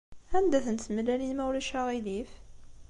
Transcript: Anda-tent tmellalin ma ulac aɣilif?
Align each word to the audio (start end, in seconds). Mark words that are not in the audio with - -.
Anda-tent 0.37 0.83
tmellalin 0.87 1.35
ma 1.35 1.43
ulac 1.49 1.71
aɣilif? 1.79 2.31